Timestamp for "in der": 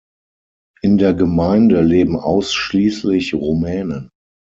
0.81-1.13